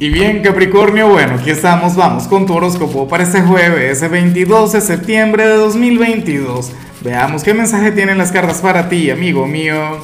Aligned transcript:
Y 0.00 0.10
bien, 0.10 0.42
Capricornio, 0.42 1.08
bueno, 1.08 1.34
aquí 1.34 1.50
estamos, 1.50 1.96
vamos 1.96 2.28
con 2.28 2.46
tu 2.46 2.54
horóscopo 2.54 3.08
para 3.08 3.24
este 3.24 3.40
jueves, 3.40 3.96
ese 3.96 4.06
22 4.06 4.74
de 4.74 4.80
septiembre 4.80 5.44
de 5.44 5.56
2022. 5.56 6.70
Veamos 7.00 7.42
qué 7.42 7.52
mensaje 7.52 7.90
tienen 7.90 8.16
las 8.16 8.30
cartas 8.30 8.60
para 8.60 8.88
ti, 8.88 9.10
amigo 9.10 9.48
mío. 9.48 9.98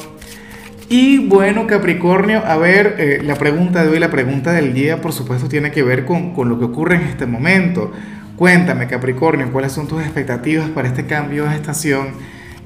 Y 0.89 1.19
bueno, 1.19 1.65
Capricornio, 1.65 2.45
a 2.45 2.57
ver, 2.57 2.95
eh, 2.99 3.21
la 3.23 3.35
pregunta 3.35 3.85
de 3.85 3.91
hoy, 3.91 3.99
la 3.99 4.11
pregunta 4.11 4.51
del 4.51 4.73
día, 4.73 4.99
por 4.99 5.13
supuesto, 5.13 5.47
tiene 5.47 5.71
que 5.71 5.81
ver 5.81 6.03
con, 6.03 6.33
con 6.33 6.49
lo 6.49 6.59
que 6.59 6.65
ocurre 6.65 6.97
en 6.97 7.03
este 7.03 7.25
momento. 7.25 7.93
Cuéntame, 8.35 8.87
Capricornio, 8.87 9.49
cuáles 9.53 9.71
son 9.71 9.87
tus 9.87 10.01
expectativas 10.01 10.67
para 10.71 10.89
este 10.89 11.05
cambio 11.05 11.45
de 11.45 11.55
estación 11.55 12.09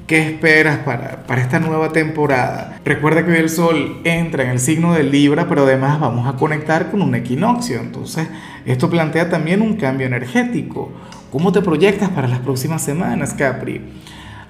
¿Qué 0.09 0.27
esperas 0.27 0.79
para, 0.79 1.27
para, 1.27 1.39
esta 1.39 1.59
nueva 1.59 1.91
temporada? 1.91 2.79
Recuerda 2.83 3.23
que 3.23 3.31
hoy 3.31 3.37
el 3.37 3.49
Sol 3.51 4.01
entra 4.03 4.41
en 4.41 4.49
el 4.49 4.59
signo 4.59 4.95
de 4.95 5.03
Libra, 5.03 5.47
pero 5.47 5.65
además 5.65 5.99
vamos 5.99 6.27
a 6.27 6.35
conectar 6.35 6.89
con 6.89 7.03
un 7.03 7.13
equinoccio. 7.13 7.79
Entonces, 7.79 8.27
esto 8.65 8.89
plantea 8.89 9.29
también 9.29 9.61
un 9.61 9.75
cambio 9.75 10.07
energético. 10.07 10.91
¿Cómo 11.31 11.51
te 11.51 11.61
proyectas 11.61 12.09
para 12.09 12.27
las 12.27 12.39
próximas 12.39 12.81
semanas, 12.81 13.35
Capri? 13.35 13.81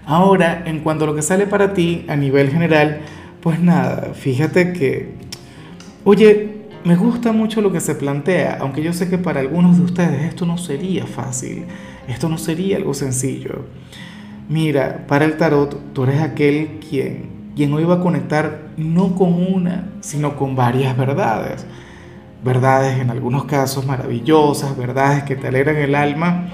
Ahora, 0.06 0.64
en 0.66 0.80
cuanto 0.80 1.04
a 1.04 1.08
lo 1.08 1.14
que 1.14 1.22
sale 1.22 1.46
para 1.46 1.74
ti 1.74 2.06
a 2.08 2.16
nivel 2.16 2.52
general, 2.52 3.02
pues 3.42 3.60
nada, 3.60 4.14
fíjate 4.14 4.72
que, 4.72 5.12
oye, 6.06 6.52
me 6.86 6.96
gusta 6.96 7.34
mucho 7.34 7.60
lo 7.60 7.74
que 7.74 7.82
se 7.82 7.96
plantea, 7.96 8.60
aunque 8.62 8.82
yo 8.82 8.94
sé 8.94 9.10
que 9.10 9.18
para 9.18 9.42
algunos 9.42 9.78
de 9.78 9.84
ustedes 9.84 10.22
esto 10.22 10.46
no 10.46 10.58
sería 10.58 11.06
fácil, 11.06 11.66
esto 12.08 12.30
no 12.30 12.38
sería 12.38 12.78
algo 12.78 12.94
sencillo. 12.94 13.66
Mira, 14.50 15.06
para 15.08 15.26
el 15.26 15.38
tarot, 15.38 15.94
tú 15.94 16.06
eres 16.06 16.24
aquel 16.24 16.80
quien, 16.90 17.52
quien 17.56 17.72
hoy 17.72 17.84
va 17.84 17.96
a 17.96 18.00
conectar 18.00 18.70
no 18.78 19.14
con 19.14 19.32
una, 19.32 19.92
sino 20.02 20.36
con 20.36 20.56
varias 20.56 20.98
verdades. 20.98 21.68
Verdades 22.44 23.00
en 23.00 23.12
algunos 23.12 23.46
casos 23.46 23.86
maravillosas, 23.86 24.76
verdades 24.76 25.22
que 25.22 25.36
te 25.36 25.50
alegran 25.50 25.76
el 25.76 25.94
alma, 25.94 26.48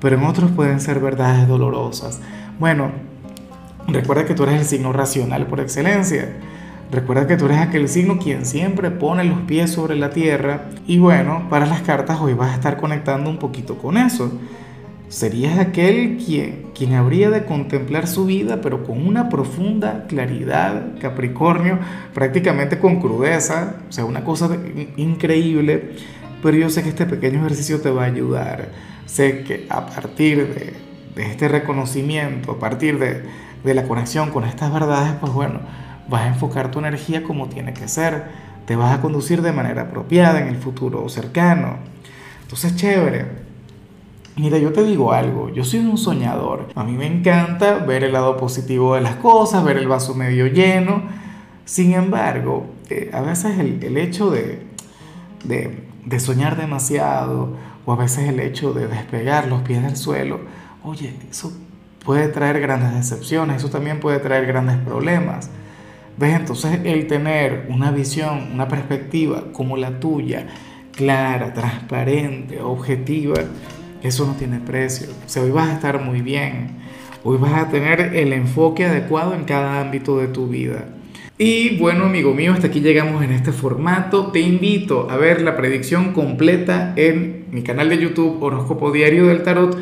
pero 0.00 0.18
en 0.18 0.24
otros 0.24 0.50
pueden 0.50 0.80
ser 0.80 1.00
verdades 1.00 1.48
dolorosas. 1.48 2.20
Bueno, 2.58 2.90
recuerda 3.88 4.26
que 4.26 4.34
tú 4.34 4.42
eres 4.42 4.56
el 4.56 4.66
signo 4.66 4.92
racional 4.92 5.46
por 5.46 5.60
excelencia. 5.60 6.36
Recuerda 6.92 7.26
que 7.26 7.38
tú 7.38 7.46
eres 7.46 7.60
aquel 7.60 7.88
signo 7.88 8.18
quien 8.18 8.44
siempre 8.44 8.90
pone 8.90 9.24
los 9.24 9.40
pies 9.40 9.70
sobre 9.70 9.96
la 9.96 10.10
tierra. 10.10 10.66
Y 10.86 10.98
bueno, 10.98 11.46
para 11.48 11.64
las 11.64 11.80
cartas 11.80 12.20
hoy 12.20 12.34
vas 12.34 12.50
a 12.50 12.56
estar 12.56 12.76
conectando 12.76 13.30
un 13.30 13.38
poquito 13.38 13.78
con 13.78 13.96
eso 13.96 14.30
serías 15.10 15.58
aquel 15.58 16.18
quien, 16.24 16.70
quien 16.72 16.94
habría 16.94 17.30
de 17.30 17.44
contemplar 17.44 18.06
su 18.06 18.26
vida, 18.26 18.60
pero 18.62 18.84
con 18.84 19.06
una 19.06 19.28
profunda 19.28 20.06
claridad, 20.06 20.98
Capricornio, 21.00 21.80
prácticamente 22.14 22.78
con 22.78 23.00
crudeza, 23.00 23.74
o 23.88 23.92
sea, 23.92 24.04
una 24.04 24.24
cosa 24.24 24.48
increíble, 24.96 25.96
pero 26.42 26.56
yo 26.56 26.70
sé 26.70 26.84
que 26.84 26.90
este 26.90 27.06
pequeño 27.06 27.40
ejercicio 27.40 27.80
te 27.80 27.90
va 27.90 28.04
a 28.04 28.06
ayudar. 28.06 28.68
Sé 29.04 29.42
que 29.42 29.66
a 29.68 29.84
partir 29.86 30.54
de, 30.54 30.74
de 31.16 31.28
este 31.28 31.48
reconocimiento, 31.48 32.52
a 32.52 32.58
partir 32.60 33.00
de, 33.00 33.24
de 33.64 33.74
la 33.74 33.82
conexión 33.82 34.30
con 34.30 34.44
estas 34.44 34.72
verdades, 34.72 35.14
pues 35.20 35.32
bueno, 35.32 35.58
vas 36.08 36.22
a 36.22 36.28
enfocar 36.28 36.70
tu 36.70 36.78
energía 36.78 37.24
como 37.24 37.48
tiene 37.48 37.74
que 37.74 37.88
ser, 37.88 38.26
te 38.64 38.76
vas 38.76 38.96
a 38.96 39.00
conducir 39.00 39.42
de 39.42 39.50
manera 39.50 39.82
apropiada 39.82 40.40
en 40.40 40.46
el 40.46 40.56
futuro 40.56 41.08
cercano. 41.08 41.78
Entonces, 42.42 42.76
chévere. 42.76 43.49
Mira, 44.40 44.56
yo 44.56 44.72
te 44.72 44.82
digo 44.84 45.12
algo, 45.12 45.50
yo 45.50 45.64
soy 45.64 45.80
un 45.80 45.98
soñador. 45.98 46.68
A 46.74 46.82
mí 46.82 46.92
me 46.92 47.06
encanta 47.06 47.74
ver 47.74 48.04
el 48.04 48.14
lado 48.14 48.38
positivo 48.38 48.94
de 48.94 49.02
las 49.02 49.16
cosas, 49.16 49.62
ver 49.62 49.76
el 49.76 49.86
vaso 49.86 50.14
medio 50.14 50.46
lleno. 50.46 51.02
Sin 51.66 51.92
embargo, 51.92 52.64
eh, 52.88 53.10
a 53.12 53.20
veces 53.20 53.58
el, 53.58 53.98
hecho 53.98 54.30
de, 54.30 54.62
de, 55.44 55.84
de, 56.06 56.20
soñar 56.20 56.56
demasiado 56.56 57.54
o 57.84 57.92
a 57.92 57.96
veces 57.96 58.30
el 58.30 58.40
hecho 58.40 58.72
de 58.72 58.86
despegar 58.86 59.46
los 59.46 59.60
pies 59.60 59.82
del 59.82 59.98
suelo, 59.98 60.40
oye, 60.84 61.14
eso 61.30 61.52
puede 62.02 62.28
traer 62.28 62.60
grandes 62.60 62.94
decepciones, 62.94 63.58
eso 63.58 63.68
también 63.68 64.00
puede 64.00 64.20
traer 64.20 64.46
grandes 64.46 64.78
problemas. 64.78 65.50
¿Ves? 66.16 66.34
Entonces 66.34 66.80
el 66.84 67.06
tener 67.08 67.66
una 67.68 67.90
visión, 67.90 68.52
una 68.54 68.68
perspectiva 68.68 69.52
como 69.52 69.76
la 69.76 70.00
tuya, 70.00 70.46
clara, 70.92 71.52
transparente, 71.52 72.62
objetiva, 72.62 73.34
eso 74.02 74.26
no 74.26 74.34
tiene 74.34 74.60
precio. 74.60 75.08
O 75.26 75.28
sea, 75.28 75.42
hoy 75.42 75.50
vas 75.50 75.68
a 75.68 75.74
estar 75.74 76.02
muy 76.02 76.22
bien. 76.22 76.78
Hoy 77.22 77.36
vas 77.38 77.54
a 77.54 77.68
tener 77.68 78.14
el 78.16 78.32
enfoque 78.32 78.86
adecuado 78.86 79.34
en 79.34 79.44
cada 79.44 79.80
ámbito 79.80 80.18
de 80.18 80.28
tu 80.28 80.48
vida. 80.48 80.86
Y 81.36 81.78
bueno, 81.78 82.04
amigo 82.04 82.34
mío, 82.34 82.52
hasta 82.52 82.66
aquí 82.66 82.80
llegamos 82.80 83.22
en 83.24 83.32
este 83.32 83.52
formato. 83.52 84.30
Te 84.30 84.40
invito 84.40 85.10
a 85.10 85.16
ver 85.16 85.42
la 85.42 85.56
predicción 85.56 86.12
completa 86.12 86.92
en 86.96 87.46
mi 87.50 87.62
canal 87.62 87.88
de 87.88 87.98
YouTube 87.98 88.42
Horóscopo 88.42 88.90
Diario 88.92 89.26
del 89.26 89.42
Tarot 89.42 89.76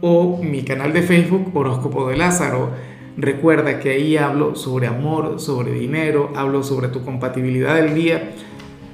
o 0.00 0.40
mi 0.42 0.62
canal 0.62 0.92
de 0.92 1.02
Facebook 1.02 1.50
Horóscopo 1.54 2.08
de 2.08 2.16
Lázaro. 2.16 2.70
Recuerda 3.16 3.80
que 3.80 3.90
ahí 3.90 4.16
hablo 4.16 4.54
sobre 4.54 4.86
amor, 4.86 5.40
sobre 5.40 5.72
dinero, 5.72 6.32
hablo 6.36 6.62
sobre 6.62 6.88
tu 6.88 7.04
compatibilidad 7.04 7.74
del 7.74 7.94
día 7.94 8.32